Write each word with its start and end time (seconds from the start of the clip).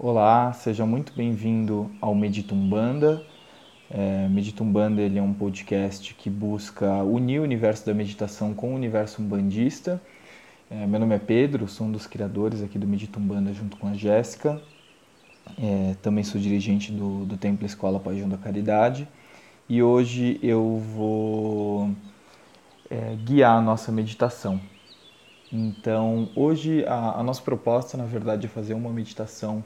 Olá, 0.00 0.52
seja 0.52 0.86
muito 0.86 1.12
bem-vindo 1.12 1.90
ao 2.00 2.14
Meditumbanda. 2.14 3.20
É, 3.90 4.28
Meditumbanda 4.28 5.02
ele 5.02 5.18
é 5.18 5.22
um 5.22 5.34
podcast 5.34 6.14
que 6.14 6.30
busca 6.30 7.02
unir 7.02 7.40
o 7.40 7.42
universo 7.42 7.84
da 7.84 7.92
meditação 7.92 8.54
com 8.54 8.70
o 8.72 8.76
universo 8.76 9.20
umbandista. 9.20 10.00
É, 10.70 10.86
meu 10.86 11.00
nome 11.00 11.16
é 11.16 11.18
Pedro, 11.18 11.66
sou 11.66 11.88
um 11.88 11.90
dos 11.90 12.06
criadores 12.06 12.62
aqui 12.62 12.78
do 12.78 12.86
Meditumbanda 12.86 13.52
junto 13.52 13.76
com 13.76 13.88
a 13.88 13.94
Jéssica. 13.94 14.62
É, 15.60 15.96
também 16.00 16.22
sou 16.22 16.40
dirigente 16.40 16.92
do, 16.92 17.24
do 17.24 17.36
Templo 17.36 17.66
Escola 17.66 17.98
Paixão 17.98 18.28
da 18.28 18.36
Caridade. 18.36 19.08
E 19.68 19.82
hoje 19.82 20.38
eu 20.40 20.78
vou 20.94 21.90
é, 22.88 23.16
guiar 23.24 23.58
a 23.58 23.60
nossa 23.60 23.90
meditação. 23.90 24.60
Então, 25.52 26.30
hoje 26.36 26.84
a, 26.86 27.18
a 27.18 27.22
nossa 27.24 27.42
proposta, 27.42 27.96
na 27.96 28.04
verdade, 28.04 28.46
é 28.46 28.48
fazer 28.48 28.74
uma 28.74 28.92
meditação 28.92 29.64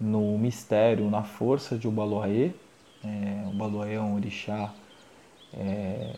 no 0.00 0.38
mistério, 0.38 1.10
na 1.10 1.22
força 1.22 1.76
de 1.76 1.86
Ubaloaê. 1.88 2.50
É, 3.04 3.48
Ubaloaê 3.48 3.94
é 3.94 4.00
um 4.00 4.14
orixá 4.14 4.72
é, 5.52 6.16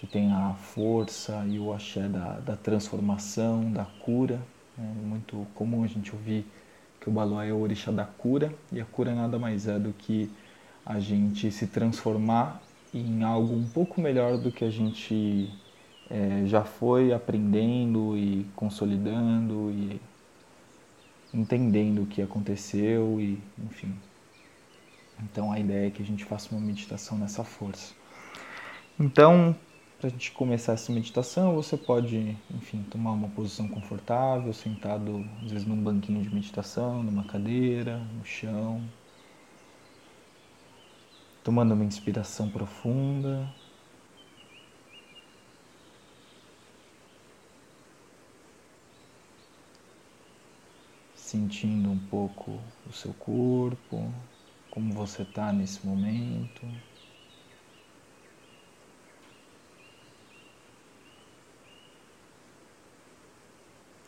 que 0.00 0.06
tem 0.06 0.32
a 0.32 0.54
força 0.54 1.44
e 1.48 1.58
o 1.58 1.72
axé 1.72 2.08
da, 2.08 2.40
da 2.40 2.56
transformação, 2.56 3.70
da 3.72 3.84
cura. 3.84 4.40
É 4.78 5.06
muito 5.06 5.46
comum 5.54 5.84
a 5.84 5.86
gente 5.86 6.12
ouvir 6.12 6.46
que 7.00 7.08
o 7.08 7.12
Ubaloaê 7.12 7.50
é 7.50 7.52
o 7.52 7.60
orixá 7.60 7.90
da 7.90 8.04
cura, 8.04 8.52
e 8.70 8.80
a 8.80 8.84
cura 8.84 9.14
nada 9.14 9.38
mais 9.38 9.66
é 9.66 9.78
do 9.78 9.92
que 9.92 10.30
a 10.86 10.98
gente 11.00 11.50
se 11.50 11.66
transformar 11.66 12.60
em 12.94 13.22
algo 13.22 13.54
um 13.54 13.64
pouco 13.64 14.00
melhor 14.00 14.38
do 14.38 14.52
que 14.52 14.64
a 14.64 14.70
gente 14.70 15.50
é, 16.10 16.44
já 16.46 16.62
foi 16.62 17.12
aprendendo 17.12 18.16
e 18.16 18.46
consolidando 18.54 19.70
e 19.70 20.00
entendendo 21.32 22.02
o 22.02 22.06
que 22.06 22.20
aconteceu 22.20 23.20
e 23.20 23.38
enfim. 23.58 23.94
Então 25.22 25.52
a 25.52 25.58
ideia 25.58 25.86
é 25.86 25.90
que 25.90 26.02
a 26.02 26.04
gente 26.04 26.24
faça 26.24 26.54
uma 26.54 26.60
meditação 26.60 27.16
nessa 27.18 27.44
força. 27.44 27.94
Então, 28.98 29.56
para 29.98 30.08
a 30.08 30.10
gente 30.10 30.32
começar 30.32 30.72
essa 30.72 30.92
meditação, 30.92 31.54
você 31.54 31.76
pode, 31.76 32.36
enfim, 32.50 32.84
tomar 32.90 33.12
uma 33.12 33.28
posição 33.28 33.68
confortável, 33.68 34.52
sentado 34.52 35.24
às 35.44 35.50
vezes 35.50 35.66
num 35.66 35.80
banquinho 35.80 36.22
de 36.22 36.34
meditação, 36.34 37.02
numa 37.02 37.24
cadeira, 37.24 37.98
no 37.98 38.24
chão, 38.24 38.82
tomando 41.44 41.72
uma 41.74 41.84
inspiração 41.84 42.48
profunda. 42.50 43.48
Sentindo 51.32 51.90
um 51.90 51.98
pouco 51.98 52.62
o 52.84 52.92
seu 52.92 53.14
corpo, 53.14 54.12
como 54.70 54.92
você 54.92 55.22
está 55.22 55.50
nesse 55.50 55.84
momento. 55.86 56.60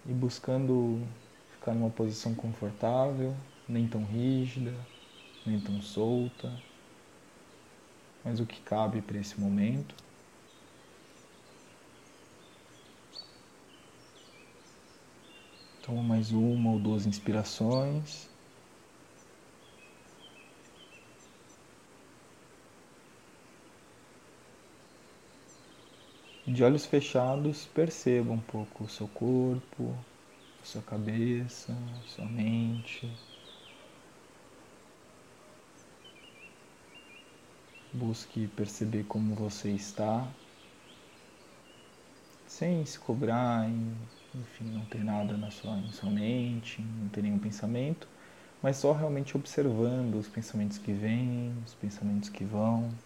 E 0.04 0.12
buscando 0.12 1.08
ficar 1.48 1.74
numa 1.74 1.90
posição 1.90 2.34
confortável, 2.34 3.34
nem 3.66 3.88
tão 3.88 4.04
rígida, 4.04 4.86
nem 5.46 5.58
tão 5.58 5.80
solta, 5.80 6.62
mas 8.24 8.40
o 8.40 8.46
que 8.46 8.60
cabe 8.60 9.00
para 9.00 9.18
esse 9.18 9.40
momento. 9.40 9.94
Toma 15.84 16.02
mais 16.02 16.32
uma 16.32 16.70
ou 16.70 16.78
duas 16.78 17.04
inspirações. 17.04 18.26
De 26.46 26.64
olhos 26.64 26.86
fechados, 26.86 27.66
perceba 27.66 28.32
um 28.32 28.40
pouco 28.40 28.84
o 28.84 28.88
seu 28.88 29.06
corpo, 29.08 29.94
a 30.62 30.64
sua 30.64 30.80
cabeça, 30.80 31.72
a 31.72 32.08
sua 32.08 32.24
mente. 32.24 33.06
Busque 37.92 38.48
perceber 38.48 39.04
como 39.04 39.34
você 39.34 39.70
está, 39.70 40.26
sem 42.46 42.86
se 42.86 42.98
cobrar 42.98 43.68
em 43.68 43.94
enfim, 44.34 44.64
não 44.70 44.84
ter 44.86 45.02
nada 45.04 45.36
na 45.36 45.50
sua, 45.50 45.80
sua 45.92 46.10
mente, 46.10 46.82
não 46.82 47.08
ter 47.08 47.22
nenhum 47.22 47.38
pensamento, 47.38 48.08
mas 48.62 48.76
só 48.78 48.92
realmente 48.92 49.36
observando 49.36 50.16
os 50.16 50.28
pensamentos 50.28 50.78
que 50.78 50.92
vêm, 50.92 51.62
os 51.64 51.74
pensamentos 51.74 52.28
que 52.28 52.44
vão. 52.44 52.98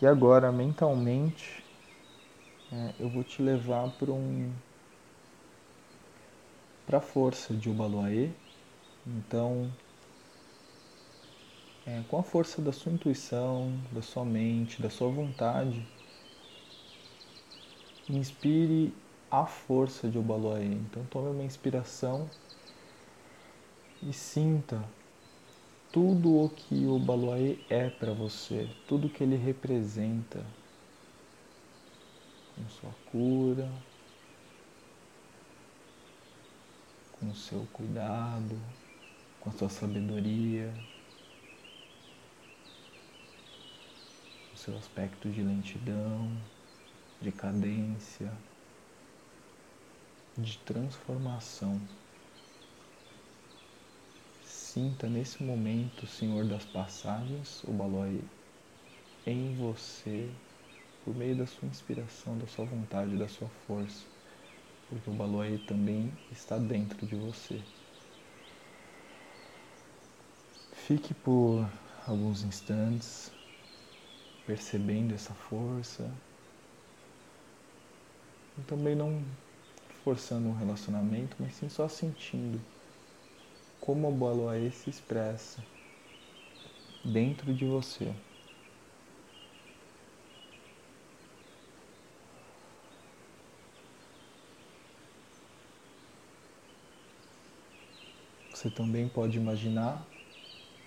E 0.00 0.06
agora, 0.08 0.50
mentalmente, 0.50 1.64
é, 2.70 2.94
eu 2.98 3.08
vou 3.08 3.24
te 3.24 3.42
levar 3.42 3.88
para 3.90 4.12
um 4.12 4.54
para 6.88 6.98
a 6.98 7.02
força 7.02 7.52
de 7.52 7.68
Ubaloaê. 7.68 8.30
Então, 9.06 9.70
é, 11.86 12.02
com 12.08 12.18
a 12.18 12.22
força 12.22 12.62
da 12.62 12.72
sua 12.72 12.90
intuição, 12.90 13.70
da 13.92 14.00
sua 14.00 14.24
mente, 14.24 14.80
da 14.80 14.88
sua 14.88 15.08
vontade, 15.10 15.86
inspire 18.08 18.94
a 19.30 19.44
força 19.44 20.08
de 20.08 20.16
Ubaloaê. 20.18 20.64
Então, 20.64 21.04
tome 21.10 21.28
uma 21.28 21.44
inspiração 21.44 22.26
e 24.02 24.10
sinta 24.10 24.82
tudo 25.92 26.42
o 26.42 26.48
que 26.48 26.86
o 26.86 26.98
Baluaê 26.98 27.58
é 27.68 27.90
para 27.90 28.12
você, 28.12 28.68
tudo 28.86 29.08
que 29.10 29.22
ele 29.22 29.36
representa, 29.36 30.42
com 32.54 32.68
sua 32.68 32.94
cura, 33.10 33.70
com 37.18 37.30
o 37.30 37.34
seu 37.34 37.66
cuidado, 37.72 38.58
com 39.40 39.50
a 39.50 39.52
sua 39.52 39.68
sabedoria, 39.68 40.72
o 44.54 44.56
seu 44.56 44.76
aspecto 44.76 45.28
de 45.28 45.42
lentidão, 45.42 46.30
de 47.20 47.32
cadência, 47.32 48.30
de 50.36 50.58
transformação. 50.58 51.80
Sinta 54.44 55.08
nesse 55.08 55.42
momento, 55.42 56.06
Senhor 56.06 56.44
das 56.44 56.64
passagens, 56.64 57.64
o 57.64 57.72
Balói 57.72 58.20
em 59.26 59.56
você, 59.56 60.30
por 61.04 61.16
meio 61.16 61.36
da 61.36 61.46
sua 61.46 61.68
inspiração, 61.68 62.38
da 62.38 62.46
sua 62.46 62.64
vontade, 62.64 63.16
da 63.16 63.28
sua 63.28 63.48
força 63.66 64.17
porque 64.88 65.10
o 65.10 65.12
Baloai 65.12 65.58
também 65.58 66.10
está 66.30 66.58
dentro 66.58 67.06
de 67.06 67.14
você. 67.14 67.60
Fique 70.72 71.12
por 71.12 71.68
alguns 72.06 72.42
instantes 72.42 73.30
percebendo 74.46 75.14
essa 75.14 75.34
força 75.34 76.10
e 78.56 78.62
também 78.62 78.96
não 78.96 79.22
forçando 80.02 80.48
um 80.48 80.54
relacionamento, 80.54 81.36
mas 81.38 81.54
sim 81.54 81.68
só 81.68 81.86
sentindo 81.86 82.58
como 83.78 84.08
o 84.08 84.12
Baloai 84.12 84.70
se 84.70 84.88
expressa 84.88 85.62
dentro 87.04 87.54
de 87.54 87.66
você. 87.66 88.14
Você 98.58 98.68
também 98.68 99.06
pode 99.06 99.38
imaginar 99.38 100.04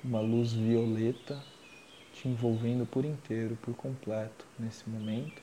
uma 0.04 0.20
luz 0.20 0.52
violeta 0.52 1.42
te 2.12 2.28
envolvendo 2.28 2.86
por 2.86 3.06
inteiro, 3.06 3.56
por 3.62 3.74
completo, 3.74 4.46
nesse 4.60 4.90
momento, 4.90 5.42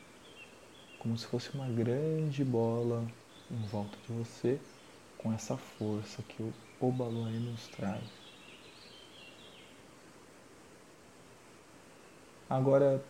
como 0.98 1.16
se 1.16 1.24
fosse 1.26 1.50
uma 1.54 1.66
grande 1.68 2.44
bola 2.44 3.10
em 3.50 3.56
volta 3.62 3.96
de 4.06 4.12
você, 4.12 4.60
com 5.16 5.32
essa 5.32 5.56
força 5.56 6.22
que 6.22 6.42
o 6.42 6.52
Obaluai 6.78 7.38
nos 7.38 7.66
traz. 7.68 8.04
Agora, 12.46 13.02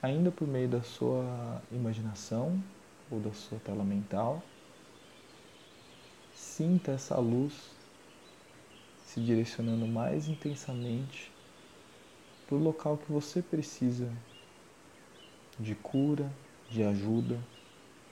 ainda 0.00 0.32
por 0.32 0.48
meio 0.48 0.70
da 0.70 0.82
sua 0.82 1.60
imaginação 1.70 2.58
ou 3.10 3.20
da 3.20 3.34
sua 3.34 3.58
tela 3.58 3.84
mental, 3.84 4.42
sinta 6.32 6.92
essa 6.92 7.18
luz 7.18 7.73
se 9.14 9.20
direcionando 9.20 9.86
mais 9.86 10.26
intensamente 10.26 11.30
para 12.44 12.56
o 12.56 12.58
local 12.58 12.98
que 12.98 13.12
você 13.12 13.40
precisa 13.40 14.12
de 15.56 15.72
cura, 15.76 16.28
de 16.68 16.82
ajuda, 16.82 17.38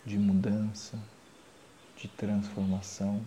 de 0.06 0.16
mudança, 0.16 0.96
de 1.96 2.06
transformação. 2.06 3.20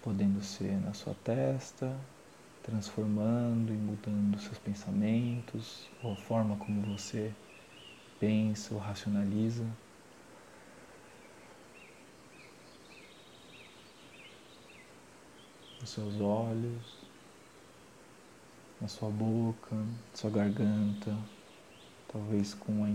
Podendo 0.00 0.42
ser 0.42 0.80
na 0.80 0.94
sua 0.94 1.12
testa, 1.12 1.94
transformando 2.62 3.74
e 3.74 3.76
mudando 3.76 4.40
seus 4.40 4.58
pensamentos, 4.58 5.90
ou 6.02 6.14
a 6.14 6.16
forma 6.16 6.56
como 6.56 6.80
você 6.80 7.34
pensa 8.18 8.72
ou 8.72 8.80
racionaliza. 8.80 9.66
Seus 15.90 16.20
olhos, 16.20 17.02
na 18.80 18.86
sua 18.86 19.10
boca, 19.10 19.74
sua 20.14 20.30
garganta, 20.30 21.18
talvez 22.06 22.54
com 22.54 22.84
a 22.84 22.90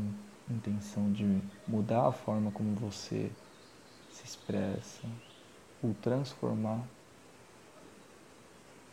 intenção 0.50 1.12
de 1.12 1.26
mudar 1.68 2.08
a 2.08 2.14
forma 2.14 2.52
como 2.52 2.74
você 2.74 3.30
se 4.10 4.24
expressa, 4.24 5.02
ou 5.84 5.94
transformar 5.96 6.88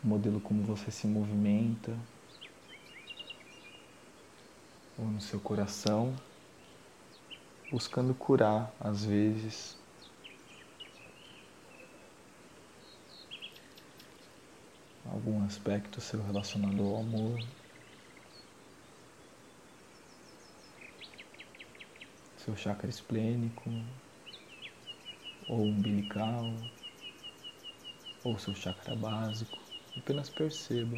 o 0.03 0.07
modelo 0.07 0.41
como 0.41 0.61
você 0.63 0.91
se 0.91 1.07
movimenta, 1.07 1.97
ou 4.97 5.05
no 5.05 5.21
seu 5.21 5.39
coração, 5.39 6.13
buscando 7.71 8.13
curar, 8.13 8.75
às 8.81 9.05
vezes, 9.05 9.81
algum 15.13 15.43
aspecto 15.43 16.01
seu 16.01 16.23
relacionado 16.23 16.81
ao 16.81 16.97
amor. 16.97 17.39
Seu 22.37 22.55
chakra 22.55 22.89
esplênico, 22.89 23.69
ou 25.47 25.67
umbilical, 25.67 26.51
ou 28.23 28.37
seu 28.39 28.55
chakra 28.55 28.95
básico. 28.95 29.59
Apenas 29.95 30.29
perceba 30.29 30.97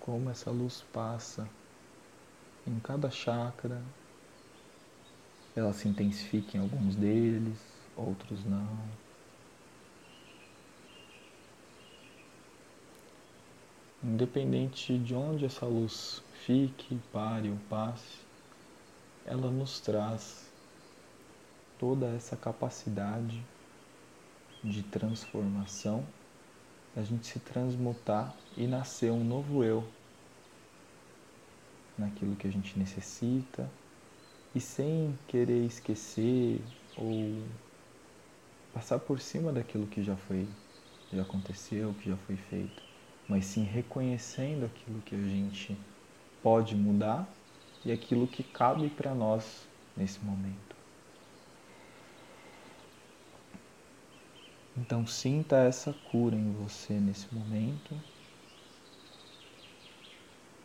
como 0.00 0.28
essa 0.28 0.50
luz 0.50 0.82
passa 0.92 1.48
em 2.66 2.80
cada 2.80 3.08
chakra. 3.08 3.80
Ela 5.54 5.72
se 5.72 5.86
intensifica 5.86 6.56
em 6.56 6.60
alguns 6.60 6.96
deles, 6.96 7.56
outros 7.96 8.44
não. 8.44 9.01
Independente 14.04 14.98
de 14.98 15.14
onde 15.14 15.44
essa 15.44 15.64
luz 15.64 16.22
fique, 16.44 16.98
pare 17.12 17.48
ou 17.48 17.56
passe, 17.70 18.18
ela 19.24 19.48
nos 19.48 19.78
traz 19.78 20.50
toda 21.78 22.06
essa 22.08 22.36
capacidade 22.36 23.40
de 24.62 24.82
transformação, 24.82 26.04
da 26.96 27.02
gente 27.04 27.28
se 27.28 27.38
transmutar 27.38 28.34
e 28.56 28.66
nascer 28.66 29.12
um 29.12 29.22
novo 29.22 29.62
eu 29.62 29.86
naquilo 31.96 32.34
que 32.34 32.48
a 32.48 32.50
gente 32.50 32.76
necessita. 32.76 33.70
E 34.54 34.60
sem 34.60 35.16
querer 35.28 35.64
esquecer 35.64 36.60
ou 36.96 37.42
passar 38.74 38.98
por 38.98 39.20
cima 39.20 39.52
daquilo 39.52 39.86
que 39.86 40.02
já 40.02 40.16
foi, 40.16 40.46
já 41.12 41.22
aconteceu, 41.22 41.94
que 41.94 42.10
já 42.10 42.16
foi 42.16 42.36
feito, 42.36 42.91
mas 43.32 43.46
sim 43.46 43.64
reconhecendo 43.64 44.66
aquilo 44.66 45.00
que 45.00 45.14
a 45.14 45.18
gente 45.18 45.74
pode 46.42 46.76
mudar 46.76 47.26
e 47.82 47.90
aquilo 47.90 48.28
que 48.28 48.42
cabe 48.42 48.90
para 48.90 49.14
nós 49.14 49.66
nesse 49.96 50.22
momento. 50.22 50.76
Então 54.76 55.06
sinta 55.06 55.56
essa 55.56 55.94
cura 55.94 56.36
em 56.36 56.52
você 56.52 57.00
nesse 57.00 57.34
momento, 57.34 57.98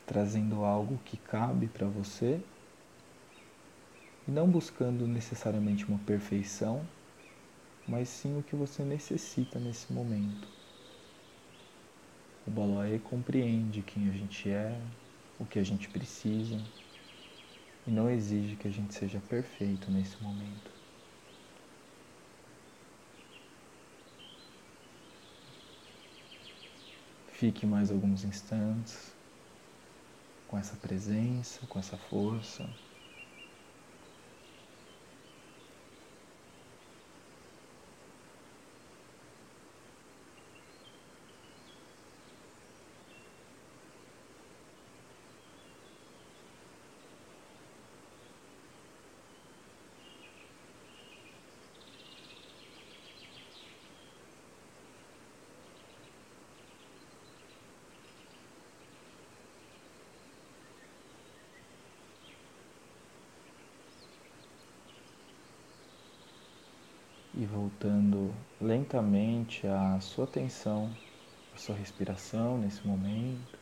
trazendo 0.05 0.65
algo 0.65 0.99
que 1.05 1.15
cabe 1.15 1.67
para 1.67 1.87
você 1.87 2.41
e 4.27 4.31
não 4.31 4.45
buscando 4.45 5.07
necessariamente 5.07 5.85
uma 5.85 5.99
perfeição, 5.99 6.85
mas 7.87 8.09
sim 8.09 8.37
o 8.37 8.43
que 8.43 8.57
você 8.57 8.83
necessita 8.83 9.57
nesse 9.57 9.93
momento. 9.93 10.56
O 12.47 12.49
Baloé 12.49 12.97
compreende 12.97 13.83
quem 13.83 14.07
a 14.07 14.11
gente 14.13 14.49
é, 14.49 14.81
o 15.37 15.45
que 15.45 15.59
a 15.59 15.63
gente 15.63 15.89
precisa 15.89 16.65
e 17.85 17.91
não 17.91 18.09
exige 18.09 18.55
que 18.55 18.65
a 18.67 18.71
gente 18.71 18.93
seja 18.93 19.19
perfeito 19.19 19.91
nesse 19.91 20.23
momento. 20.23 20.71
Fique 27.27 27.65
mais 27.65 27.91
alguns 27.91 28.23
instantes 28.23 29.13
com 30.47 30.57
essa 30.57 30.77
presença, 30.77 31.67
com 31.67 31.77
essa 31.77 31.97
força. 31.97 32.73
E 67.37 67.45
voltando 67.45 68.33
lentamente 68.59 69.67
a 69.67 69.99
sua 69.99 70.23
atenção, 70.23 70.89
a 71.53 71.57
sua 71.57 71.75
respiração 71.75 72.57
nesse 72.57 72.85
momento. 72.85 73.59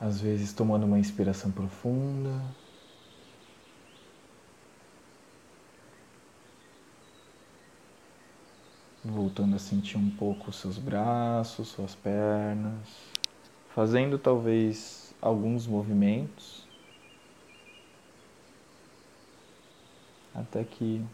Às 0.00 0.20
vezes 0.20 0.52
tomando 0.52 0.86
uma 0.86 0.98
inspiração 0.98 1.52
profunda. 1.52 2.42
Voltando 9.04 9.54
a 9.54 9.58
sentir 9.60 9.96
um 9.96 10.10
pouco 10.10 10.52
seus 10.52 10.78
braços, 10.78 11.68
suas 11.68 11.94
pernas, 11.94 12.88
fazendo 13.72 14.18
talvez 14.18 15.14
alguns 15.22 15.66
movimentos 15.66 16.68
até 20.34 20.64
que 20.64 21.04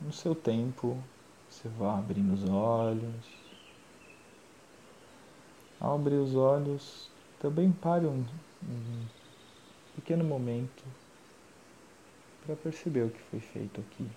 no 0.00 0.12
seu 0.12 0.34
tempo, 0.34 0.96
você 1.48 1.68
vai 1.68 1.98
abrindo 1.98 2.34
os 2.34 2.48
olhos. 2.48 3.24
Ao 5.80 5.94
abrir 5.94 6.16
os 6.16 6.34
olhos, 6.34 7.10
também 7.40 7.70
pare 7.70 8.06
um, 8.06 8.24
um 8.62 9.06
pequeno 9.96 10.24
momento 10.24 10.84
para 12.44 12.56
perceber 12.56 13.02
o 13.02 13.10
que 13.10 13.20
foi 13.30 13.40
feito 13.40 13.80
aqui. 13.80 14.08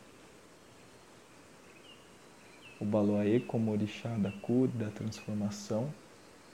O 2.80 2.86
Baloaê, 2.86 3.40
como 3.40 3.72
orixá 3.72 4.10
da 4.18 4.32
cura 4.32 4.72
da 4.74 4.90
transformação, 4.90 5.94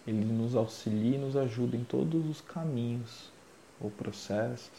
ele 0.06 0.26
nos 0.26 0.56
auxilia 0.56 1.16
e 1.16 1.20
nos 1.20 1.38
ajuda 1.38 1.78
em 1.78 1.84
todos 1.84 2.26
os 2.30 2.42
caminhos 2.42 3.32
ou 3.80 3.90
processos 3.92 4.72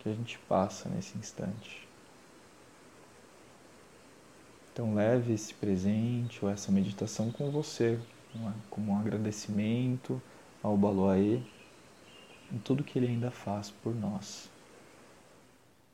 que 0.00 0.08
a 0.08 0.12
gente 0.12 0.38
passa 0.40 0.88
nesse 0.88 1.16
instante. 1.16 1.85
Então 4.76 4.92
leve 4.92 5.32
esse 5.32 5.54
presente 5.54 6.44
ou 6.44 6.50
essa 6.50 6.70
meditação 6.70 7.32
com 7.32 7.50
você, 7.50 7.98
como 8.68 8.92
um 8.92 8.98
agradecimento 8.98 10.20
ao 10.62 10.76
Baloaê 10.76 11.40
em 12.52 12.58
tudo 12.58 12.84
que 12.84 12.98
ele 12.98 13.06
ainda 13.06 13.30
faz 13.30 13.70
por 13.70 13.94
nós. 13.94 14.50